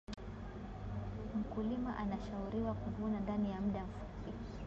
[1.35, 4.31] mkulima anshauriwa kuvuna ndani ya mda mfupi